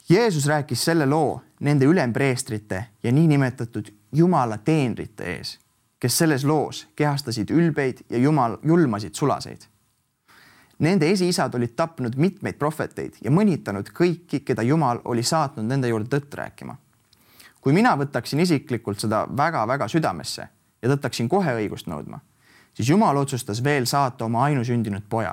Jeesus 0.09 0.47
rääkis 0.47 0.85
selle 0.85 1.09
loo 1.09 1.41
nende 1.61 1.85
ülempreestrite 1.85 2.85
ja 3.03 3.13
niinimetatud 3.13 3.89
jumala 4.13 4.59
teenrite 4.59 5.25
ees, 5.37 5.59
kes 5.99 6.19
selles 6.19 6.45
loos 6.45 6.87
kehastasid 6.97 7.51
ülbeid 7.51 8.05
ja 8.11 8.19
jumal, 8.19 8.59
julmasid 8.63 9.15
sulaseid. 9.15 9.65
Nende 10.79 11.09
esiisad 11.11 11.55
olid 11.55 11.73
tapnud 11.77 12.17
mitmeid 12.21 12.59
prohveteid 12.59 13.23
ja 13.25 13.31
mõnitanud 13.31 13.89
kõiki, 13.97 14.43
keda 14.45 14.63
Jumal 14.63 15.01
oli 15.05 15.23
saatnud 15.23 15.65
nende 15.65 15.89
juurde 15.89 16.11
tõtt 16.19 16.35
rääkima 16.37 16.77
kui 17.67 17.75
mina 17.75 17.97
võtaksin 17.99 18.39
isiklikult 18.45 19.01
seda 19.03 19.25
väga-väga 19.27 19.89
südamesse 19.91 20.45
ja 20.47 20.91
tõttaksin 20.93 21.27
kohe 21.27 21.51
õigust 21.59 21.89
nõudma, 21.91 22.21
siis 22.71 22.93
Jumal 22.93 23.19
otsustas 23.19 23.59
veel 23.59 23.89
saata 23.91 24.29
oma 24.29 24.45
ainusündinud 24.47 25.09
poja. 25.11 25.33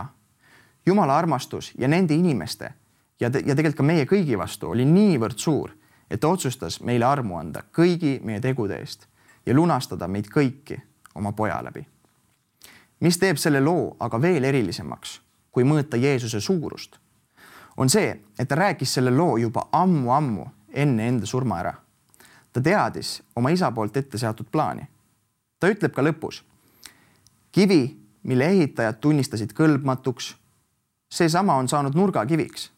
Jumala 0.82 1.14
armastus 1.22 1.70
ja 1.78 1.86
nende 1.88 2.18
inimeste 2.18 2.72
ja, 3.22 3.30
te, 3.30 3.44
ja 3.46 3.54
tegelikult 3.54 3.78
ka 3.78 3.86
meie 3.86 4.08
kõigi 4.10 4.40
vastu 4.40 4.72
oli 4.74 4.88
niivõrd 4.90 5.38
suur, 5.38 5.76
et 6.14 6.22
ta 6.22 6.30
otsustas 6.30 6.78
meile 6.86 7.06
armu 7.10 7.38
anda 7.38 7.64
kõigi 7.74 8.20
meie 8.22 8.40
tegude 8.40 8.78
eest 8.78 9.08
ja 9.46 9.56
lunastada 9.58 10.08
meid 10.08 10.30
kõiki 10.30 10.78
oma 11.16 11.32
poja 11.32 11.58
läbi. 11.64 11.88
mis 13.00 13.18
teeb 13.18 13.38
selle 13.38 13.62
loo 13.62 13.96
aga 14.00 14.22
veel 14.22 14.44
erilisemaks, 14.44 15.22
kui 15.52 15.64
mõõta 15.64 15.98
Jeesuse 15.98 16.40
suurust, 16.40 17.00
on 17.78 17.90
see, 17.90 18.20
et 18.40 18.48
ta 18.48 18.56
rääkis 18.56 18.94
selle 18.94 19.12
loo 19.12 19.38
juba 19.38 19.68
ammu-ammu 19.72 20.46
enne 20.74 21.08
enda 21.08 21.26
surma 21.26 21.60
ära 21.60 21.74
ta 22.54 22.62
teadis 22.62 23.24
oma 23.36 23.50
isa 23.50 23.72
poolt 23.72 23.98
ette 23.98 24.18
seatud 24.18 24.46
plaani. 24.52 24.88
ta 25.60 25.68
ütleb 25.68 25.94
ka 25.94 26.02
lõpus. 26.02 26.44
kivi, 27.52 27.98
mille 28.24 28.46
ehitajad 28.46 29.00
tunnistasid 29.02 29.54
kõlbmatuks, 29.54 30.36
seesama 31.10 31.56
on 31.56 31.68
saanud 31.68 31.96
nurgakiviks. 31.96 32.72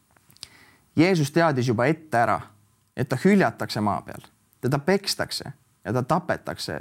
Jeesus 0.95 1.31
teadis 1.31 1.67
juba 1.67 1.85
ette 1.85 2.17
ära, 2.17 2.41
et 2.97 3.09
ta 3.09 3.17
hüljatakse 3.25 3.81
maa 3.81 4.01
peal, 4.01 4.21
teda 4.61 4.79
pekstakse 4.79 5.53
ja 5.85 5.93
ta 5.93 6.03
tapetakse 6.03 6.79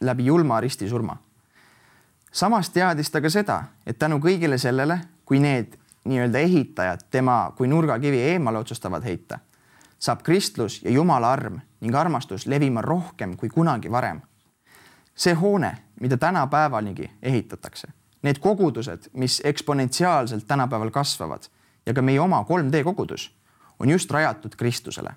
läbi 0.00 0.26
julma 0.26 0.60
ristisurma. 0.60 1.16
samas 2.32 2.70
teadis 2.70 3.10
ta 3.10 3.20
ka 3.20 3.30
seda, 3.30 3.64
et 3.86 3.98
tänu 3.98 4.18
kõigile 4.18 4.58
sellele, 4.58 5.00
kui 5.24 5.40
need 5.40 5.78
nii-öelda 6.04 6.38
ehitajad 6.38 7.00
tema 7.10 7.52
kui 7.56 7.68
nurgakivi 7.68 8.20
eemale 8.20 8.58
otsustavad 8.58 9.04
heita, 9.04 9.38
saab 9.98 10.22
kristlus 10.22 10.82
ja 10.82 10.90
Jumala 10.90 11.32
arm 11.32 11.60
ning 11.80 11.94
armastus 11.94 12.46
levima 12.46 12.82
rohkem 12.82 13.36
kui 13.36 13.48
kunagi 13.48 13.90
varem. 13.90 14.20
see 15.16 15.34
hoone, 15.34 15.76
mida 16.00 16.16
tänapäevaligi 16.16 17.10
ehitatakse, 17.22 17.88
need 18.22 18.38
kogudused, 18.38 19.08
mis 19.12 19.40
eksponentsiaalselt 19.44 20.46
tänapäeval 20.46 20.90
kasvavad 20.90 21.42
ja 21.86 21.94
ka 21.94 22.02
meie 22.02 22.20
oma 22.20 22.44
3D 22.48 22.84
kogudus 22.84 23.36
on 23.78 23.88
just 23.88 24.10
rajatud 24.10 24.56
Kristusele, 24.56 25.10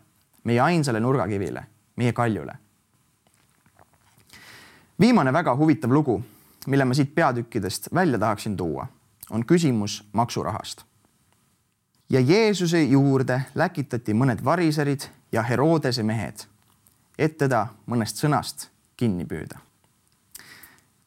meie 0.43 0.59
ainsale 0.59 0.99
nurgakivile, 0.99 1.63
meie 1.95 2.13
kaljule. 2.13 2.53
viimane 4.99 5.33
väga 5.33 5.55
huvitav 5.55 5.91
lugu, 5.91 6.23
mille 6.67 6.85
ma 6.85 6.93
siit 6.93 7.15
peatükkidest 7.15 7.89
välja 7.93 8.19
tahaksin 8.19 8.57
tuua, 8.57 8.87
on 9.29 9.45
küsimus 9.45 10.03
maksurahast 10.13 10.89
ja 12.09 12.19
Jeesuse 12.19 12.83
juurde 12.83 13.41
läkitati 13.55 14.13
mõned 14.13 14.43
variserid 14.45 15.05
ja 15.31 15.43
Herodese 15.45 16.03
mehed, 16.03 16.45
et 17.17 17.37
teda 17.37 17.67
mõnest 17.85 18.21
sõnast 18.21 18.69
kinni 18.97 19.25
püüda. 19.25 19.59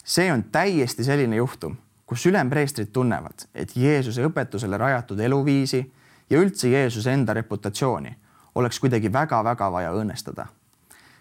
see 0.05 0.33
on 0.33 0.43
täiesti 0.43 1.05
selline 1.05 1.37
juhtum, 1.37 1.77
kus 2.07 2.27
ülempreestrid 2.27 2.93
tunnevad, 2.93 3.47
et 3.55 3.77
Jeesuse 3.77 4.25
õpetusele 4.27 4.79
rajatud 4.79 5.21
eluviisi 5.21 5.93
ja 6.31 6.39
üldse 6.39 6.69
Jeesuse 6.69 7.13
enda 7.13 7.35
reputatsiooni 7.35 8.17
oleks 8.55 8.81
kuidagi 8.81 9.13
väga-väga 9.13 9.73
vaja 9.73 9.93
õõnestada. 9.93 10.47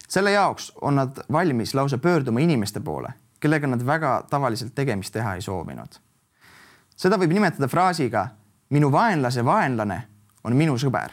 selle 0.08 0.30
jaoks 0.30 0.72
on 0.80 0.94
nad 0.94 1.16
valmis 1.32 1.74
lausa 1.74 1.98
pöörduma 1.98 2.40
inimeste 2.40 2.80
poole, 2.80 3.12
kellega 3.40 3.66
nad 3.66 3.86
väga 3.86 4.24
tavaliselt 4.30 4.74
tegemist 4.74 5.12
teha 5.12 5.34
ei 5.34 5.40
soovinud. 5.40 5.98
seda 6.96 7.16
võib 7.16 7.32
nimetada 7.32 7.68
fraasiga 7.68 8.28
minu 8.70 8.92
vaenlase 8.92 9.44
vaenlane 9.44 10.02
on 10.44 10.56
minu 10.56 10.76
sõber. 10.78 11.10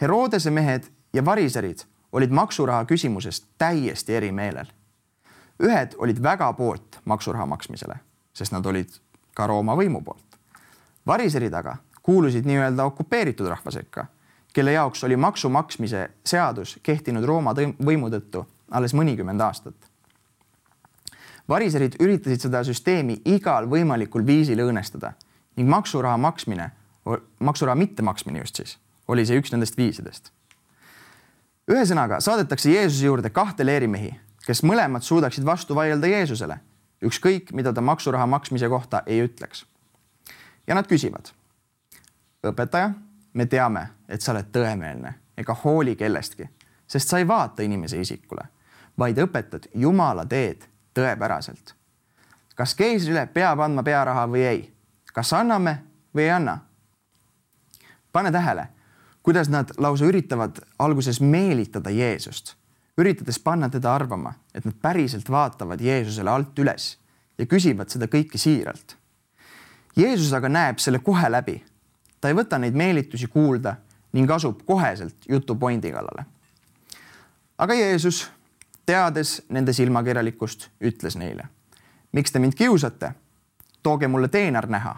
Herodese 0.00 0.50
mehed 0.50 0.90
ja 1.12 1.24
variserid 1.24 1.84
olid 2.12 2.30
maksuraha 2.30 2.84
küsimuses 2.84 3.44
täiesti 3.58 4.14
eri 4.14 4.32
meelel. 4.32 4.66
ühed 5.62 5.94
olid 5.98 6.22
väga 6.22 6.52
poolt 6.52 7.00
maksuraha 7.04 7.46
maksmisele, 7.46 7.94
sest 8.32 8.52
nad 8.52 8.66
olid 8.66 8.90
ka 9.34 9.46
Rooma 9.46 9.76
võimu 9.76 10.02
poolt. 10.04 10.38
variserid 11.06 11.54
aga 11.54 11.76
kuulusid 12.02 12.44
nii-öelda 12.44 12.84
okupeeritud 12.84 13.48
rahva 13.48 13.70
sekka, 13.70 14.06
kelle 14.54 14.72
jaoks 14.72 15.04
oli 15.04 15.16
maksu 15.16 15.48
maksmise 15.48 16.08
seadus 16.26 16.78
kehtinud 16.82 17.24
Rooma 17.26 17.52
võimu 17.58 18.10
tõttu 18.10 18.44
alles 18.70 18.94
mõnikümmend 18.94 19.40
aastat. 19.40 19.74
variserid 21.48 21.96
üritasid 22.00 22.40
seda 22.40 22.62
süsteemi 22.64 23.18
igal 23.24 23.66
võimalikul 23.68 24.24
viisil 24.26 24.62
õõnestada 24.64 25.12
ning 25.56 25.68
maksuraha 25.68 26.16
maksmine, 26.16 26.70
maksuraha 27.38 27.74
mittemaksmine 27.74 28.38
just 28.38 28.56
siis, 28.56 28.78
oli 29.08 29.26
see 29.26 29.38
üks 29.38 29.52
nendest 29.52 29.76
viisidest. 29.76 30.30
ühesõnaga 31.70 32.20
saadetakse 32.20 32.70
Jeesuse 32.70 33.06
juurde 33.06 33.30
kahte 33.30 33.66
leerimehi, 33.66 34.14
kes 34.46 34.62
mõlemad 34.62 35.02
suudaksid 35.02 35.44
vastu 35.44 35.74
vaielda 35.74 36.06
Jeesusele, 36.06 36.60
ükskõik 37.04 37.52
mida 37.52 37.72
ta 37.72 37.80
maksuraha 37.80 38.26
maksmise 38.26 38.68
kohta 38.68 39.02
ei 39.06 39.24
ütleks. 39.26 39.66
ja 40.66 40.74
nad 40.74 40.86
küsivad. 40.86 41.32
õpetaja, 42.46 42.94
me 43.34 43.46
teame, 43.46 43.88
et 44.08 44.20
sa 44.20 44.32
oled 44.32 44.50
tõemeelne 44.52 45.14
ega 45.36 45.56
hooli 45.64 45.96
kellestki, 45.96 46.46
sest 46.86 47.08
sa 47.08 47.18
ei 47.18 47.28
vaata 47.28 47.62
inimese 47.62 48.00
isikule, 48.00 48.46
vaid 48.98 49.18
õpetad 49.18 49.68
Jumala 49.74 50.26
teed 50.26 50.68
tõepäraselt. 50.94 51.74
kas 52.54 52.74
keisrile 52.74 53.26
peab 53.26 53.60
andma 53.60 53.82
pearaha 53.82 54.26
või 54.30 54.46
ei? 54.46 54.74
kas 55.12 55.32
anname 55.32 55.78
või 56.14 56.22
ei 56.22 56.30
anna? 56.30 56.58
pane 58.12 58.32
tähele, 58.32 58.68
kuidas 59.22 59.48
nad 59.48 59.70
lausa 59.78 60.04
üritavad 60.04 60.60
alguses 60.78 61.20
meelitada 61.20 61.90
Jeesust, 61.90 62.54
üritades 62.98 63.38
panna 63.38 63.68
teda 63.68 63.94
arvama, 63.94 64.34
et 64.54 64.64
nad 64.64 64.74
päriselt 64.82 65.30
vaatavad 65.30 65.80
Jeesusele 65.80 66.30
alt 66.30 66.58
üles 66.58 66.98
ja 67.38 67.46
küsivad 67.46 67.90
seda 67.90 68.06
kõike 68.06 68.38
siiralt. 68.38 68.96
Jeesus 69.96 70.32
aga 70.34 70.48
näeb 70.48 70.78
selle 70.82 70.98
kohe 70.98 71.30
läbi. 71.30 71.60
Ta 72.24 72.30
ei 72.32 72.36
võta 72.38 72.56
neid 72.56 72.72
meelitusi 72.72 73.26
kuulda 73.28 73.74
ning 74.16 74.30
asub 74.32 74.62
koheselt 74.64 75.26
jutu 75.28 75.54
pointi 75.60 75.90
kallale. 75.92 76.24
aga 77.58 77.74
Jeesus, 77.74 78.30
teades 78.86 79.42
nende 79.48 79.72
silmakirjalikkust, 79.72 80.70
ütles 80.80 81.18
neile. 81.20 81.44
miks 82.12 82.32
te 82.32 82.38
mind 82.38 82.54
kiusate? 82.56 83.12
tooge 83.82 84.08
mulle 84.08 84.28
teenar 84.28 84.66
näha. 84.66 84.94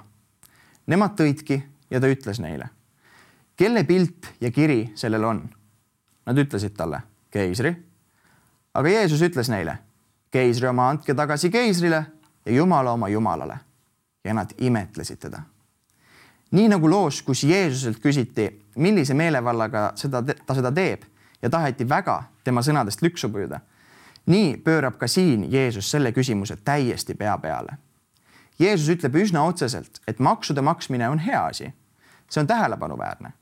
Nemad 0.87 1.17
tõidki 1.19 1.59
ja 1.91 2.01
ta 2.01 2.07
ütles 2.07 2.39
neile. 2.39 2.69
kelle 3.57 3.85
pilt 3.85 4.31
ja 4.41 4.51
kiri 4.51 4.93
sellel 4.95 5.25
on? 5.25 5.43
Nad 6.27 6.39
ütlesid 6.39 6.79
talle, 6.79 7.03
keisri. 7.31 7.75
aga 8.75 8.89
Jeesus 8.89 9.23
ütles 9.23 9.51
neile, 9.51 9.79
keisri 10.31 10.69
oma 10.69 10.91
andke 10.91 11.15
tagasi 11.15 11.51
keisrile 11.51 12.07
ja 12.47 12.53
Jumala 12.53 12.93
oma 12.93 13.09
Jumalale. 13.09 13.59
ja 14.25 14.35
nad 14.35 14.55
imetlesid 14.59 15.19
teda. 15.19 15.43
Nii 16.57 16.71
nagu 16.73 16.89
loos, 16.91 17.21
kus 17.23 17.45
Jeesuselt 17.45 17.99
küsiti, 18.01 18.49
millise 18.81 19.15
meelevallaga 19.15 19.91
seda, 19.99 20.23
ta 20.23 20.57
seda 20.57 20.73
teeb 20.73 21.05
ja 21.43 21.51
taheti 21.53 21.85
väga 21.89 22.23
tema 22.45 22.63
sõnadest 22.65 23.03
lüksu 23.05 23.29
püüda. 23.33 23.61
nii 24.27 24.57
pöörab 24.65 24.97
ka 24.99 25.07
siin 25.07 25.45
Jeesus 25.53 25.91
selle 25.91 26.13
küsimuse 26.13 26.57
täiesti 26.57 27.15
pea 27.15 27.39
peale. 27.39 27.77
Jeesus 28.59 28.89
ütleb 28.89 29.15
üsna 29.15 29.45
otseselt, 29.47 30.01
et 30.09 30.19
maksude 30.19 30.61
maksmine 30.61 31.09
on 31.09 31.19
hea 31.19 31.45
asi. 31.45 31.75
see 32.31 32.41
on 32.41 32.47
tähelepanuväärne, 32.47 33.33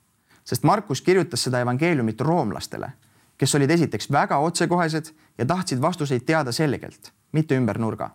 sest 0.44 0.62
Markus 0.62 1.00
kirjutas 1.00 1.42
seda 1.42 1.60
evangeeliumit 1.60 2.20
roomlastele, 2.20 2.92
kes 3.38 3.54
olid 3.54 3.70
esiteks 3.70 4.12
väga 4.12 4.38
otsekohesed 4.38 5.14
ja 5.38 5.46
tahtsid 5.46 5.80
vastuseid 5.80 6.22
teada 6.26 6.52
selgelt, 6.52 7.12
mitte 7.32 7.56
ümber 7.56 7.78
nurga 7.78 8.10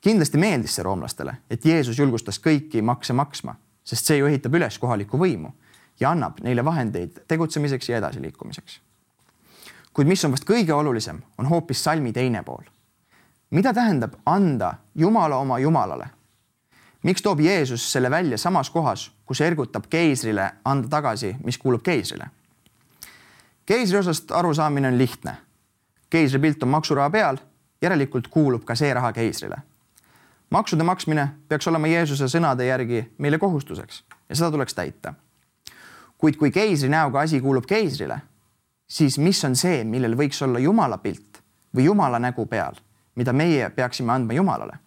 kindlasti 0.00 0.38
meeldis 0.38 0.76
see 0.76 0.84
roomlastele, 0.86 1.32
et 1.50 1.64
Jeesus 1.64 1.98
julgustas 1.98 2.38
kõiki 2.38 2.82
makse 2.82 3.12
maksma, 3.12 3.56
sest 3.86 4.10
see 4.10 4.18
ju 4.18 4.26
ehitab 4.26 4.54
üles 4.58 4.78
kohalikku 4.82 5.18
võimu 5.20 5.52
ja 6.00 6.10
annab 6.10 6.42
neile 6.44 6.64
vahendeid 6.64 7.22
tegutsemiseks 7.28 7.88
ja 7.88 8.00
edasiliikumiseks. 8.02 8.80
kuid 9.92 10.08
mis 10.08 10.24
on 10.24 10.34
vast 10.34 10.44
kõige 10.44 10.74
olulisem, 10.74 11.22
on 11.38 11.46
hoopis 11.46 11.84
salmi 11.84 12.12
teine 12.12 12.42
pool. 12.42 12.64
mida 13.50 13.72
tähendab 13.74 14.14
anda 14.26 14.74
Jumala 14.94 15.36
oma 15.36 15.58
Jumalale? 15.58 16.08
miks 17.02 17.22
toob 17.22 17.40
Jeesus 17.40 17.92
selle 17.92 18.10
välja 18.10 18.38
samas 18.38 18.70
kohas, 18.70 19.10
kus 19.26 19.40
ergutab 19.40 19.86
keisrile 19.90 20.50
anda 20.64 20.88
tagasi, 20.88 21.36
mis 21.44 21.58
kuulub 21.58 21.82
keisrile? 21.82 22.26
keisri 23.66 23.98
osast 23.98 24.30
arusaamine 24.30 24.88
on 24.88 24.98
lihtne. 24.98 25.36
keisri 26.10 26.38
pilt 26.38 26.62
on 26.62 26.68
maksuraha 26.68 27.10
peal, 27.10 27.36
järelikult 27.82 28.28
kuulub 28.28 28.64
ka 28.64 28.74
see 28.74 28.94
raha 28.94 29.12
keisrile 29.12 29.62
maksude 30.50 30.82
maksmine 30.82 31.28
peaks 31.48 31.68
olema 31.68 31.86
Jeesuse 31.86 32.28
sõnade 32.30 32.66
järgi 32.66 33.02
meile 33.18 33.38
kohustuseks 33.38 34.04
ja 34.28 34.36
seda 34.36 34.50
tuleks 34.50 34.74
täita. 34.74 35.14
kuid 36.18 36.36
kui 36.36 36.50
keisri 36.50 36.88
näoga 36.88 37.20
asi 37.20 37.40
kuulub 37.40 37.66
keisrile, 37.66 38.18
siis 38.88 39.18
mis 39.18 39.44
on 39.44 39.56
see, 39.56 39.84
millel 39.84 40.16
võiks 40.16 40.42
olla 40.44 40.58
Jumala 40.58 40.98
pilt 40.98 41.42
või 41.76 41.84
Jumala 41.84 42.18
nägu 42.18 42.46
peal, 42.46 42.74
mida 43.14 43.32
meie 43.32 43.70
peaksime 43.70 44.12
andma 44.12 44.32
Jumalale? 44.32 44.78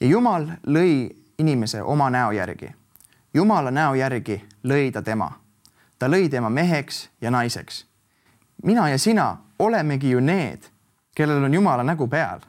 ja 0.00 0.06
Jumal 0.06 0.46
lõi 0.66 1.10
inimese 1.38 1.82
oma 1.82 2.10
näo 2.10 2.32
järgi. 2.32 2.74
Jumala 3.34 3.70
näo 3.70 3.94
järgi 3.94 4.44
lõi 4.64 4.92
ta 4.92 5.02
tema. 5.02 5.32
ta 5.98 6.06
lõi 6.08 6.30
tema 6.30 6.50
meheks 6.50 7.10
ja 7.20 7.30
naiseks. 7.30 7.86
mina 8.64 8.88
ja 8.88 8.98
sina 8.98 9.36
olemegi 9.58 10.10
ju 10.10 10.20
need, 10.20 10.62
kellel 11.14 11.44
on 11.44 11.54
Jumala 11.54 11.82
nägu 11.82 12.08
peal 12.08 12.40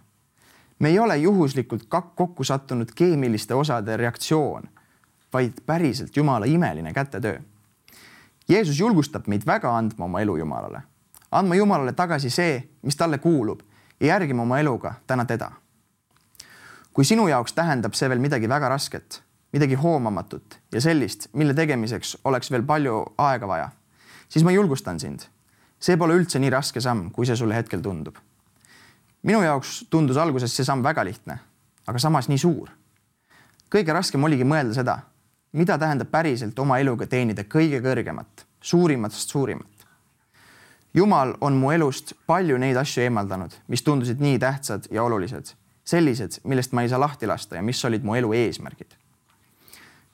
me 0.80 0.90
ei 0.90 1.00
ole 1.00 1.18
juhuslikult 1.18 1.84
kokku 2.16 2.44
sattunud 2.44 2.90
keemiliste 2.96 3.54
osade 3.54 3.98
reaktsioon, 3.98 4.64
vaid 5.34 5.54
päriselt 5.66 6.18
Jumala 6.18 6.46
imeline 6.46 6.94
kätetöö. 6.94 7.40
Jeesus 8.50 8.80
julgustab 8.80 9.28
meid 9.28 9.42
väga 9.46 9.78
andma 9.78 10.06
oma 10.06 10.22
elu 10.22 10.38
Jumalale, 10.38 10.82
andma 11.32 11.56
Jumalale 11.56 11.94
tagasi 11.94 12.30
see, 12.30 12.70
mis 12.82 12.96
talle 12.96 13.18
kuulub 13.18 13.60
ja 14.00 14.08
järgima 14.08 14.42
oma 14.42 14.60
eluga 14.60 14.94
täna 15.08 15.26
teda. 15.26 15.52
kui 16.94 17.06
sinu 17.06 17.28
jaoks 17.28 17.54
tähendab 17.54 17.94
see 17.94 18.10
veel 18.10 18.20
midagi 18.20 18.50
väga 18.50 18.70
rasket, 18.70 19.22
midagi 19.54 19.76
hoomamatut 19.76 20.60
ja 20.72 20.82
sellist, 20.82 21.28
mille 21.34 21.54
tegemiseks 21.54 22.18
oleks 22.24 22.52
veel 22.52 22.64
palju 22.64 23.06
aega 23.18 23.48
vaja, 23.48 23.70
siis 24.30 24.44
ma 24.44 24.52
julgustan 24.52 25.00
sind. 25.00 25.20
see 25.80 25.98
pole 25.98 26.14
üldse 26.14 26.40
nii 26.40 26.50
raske 26.50 26.82
samm, 26.82 27.12
kui 27.12 27.26
see 27.26 27.36
sulle 27.36 27.56
hetkel 27.56 27.82
tundub 27.82 28.18
minu 29.24 29.42
jaoks 29.44 29.86
tundus 29.90 30.18
alguses 30.18 30.56
see 30.56 30.66
samm 30.66 30.84
väga 30.84 31.04
lihtne, 31.06 31.40
aga 31.88 32.00
samas 32.00 32.30
nii 32.30 32.38
suur. 32.38 32.70
kõige 33.70 33.94
raskem 33.94 34.24
oligi 34.24 34.44
mõelda 34.44 34.74
seda, 34.74 35.00
mida 35.52 35.78
tähendab 35.78 36.10
päriselt 36.12 36.60
oma 36.60 36.80
eluga 36.80 37.08
teenida 37.08 37.44
kõige 37.44 37.82
kõrgemat, 37.84 38.46
suurimatest 38.62 39.30
suurimat. 39.30 39.86
jumal 40.94 41.36
on 41.42 41.54
mu 41.54 41.72
elust 41.72 42.14
palju 42.26 42.58
neid 42.58 42.78
asju 42.78 43.04
eemaldanud, 43.04 43.52
mis 43.68 43.84
tundusid 43.84 44.20
nii 44.20 44.40
tähtsad 44.40 44.88
ja 44.92 45.04
olulised, 45.04 45.54
sellised, 45.84 46.40
millest 46.44 46.72
ma 46.72 46.82
ei 46.82 46.90
saa 46.90 47.00
lahti 47.00 47.28
lasta 47.28 47.56
ja 47.56 47.62
mis 47.62 47.86
olid 47.86 48.04
mu 48.04 48.16
elu 48.16 48.34
eesmärgid. 48.34 48.96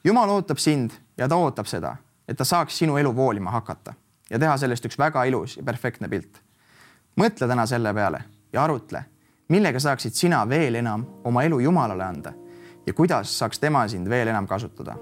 jumal 0.03 0.29
ootab 0.29 0.57
sind 0.57 0.91
ja 1.17 1.27
ta 1.27 1.35
ootab 1.35 1.65
seda, 1.65 1.95
et 2.27 2.37
ta 2.37 2.43
saaks 2.43 2.77
sinu 2.77 2.97
elu 2.97 3.15
voolima 3.15 3.51
hakata 3.51 3.93
ja 4.29 4.39
teha 4.39 4.57
sellest 4.57 4.85
üks 4.85 4.97
väga 4.97 5.23
ilus 5.23 5.57
ja 5.57 5.63
perfektne 5.63 6.09
pilt. 6.09 6.41
mõtle 7.15 7.47
täna 7.47 7.65
selle 7.65 7.93
peale 7.93 8.34
ja 8.55 8.63
arutle, 8.63 9.03
millega 9.51 9.79
saaksid 9.79 10.15
sina 10.15 10.45
veel 10.49 10.79
enam 10.79 11.03
oma 11.27 11.43
elu 11.43 11.59
Jumalale 11.67 12.03
anda 12.03 12.33
ja 12.87 12.93
kuidas 12.93 13.33
saaks 13.39 13.59
tema 13.59 13.87
sind 13.87 14.09
veel 14.09 14.31
enam 14.31 14.47
kasutada 14.47 14.95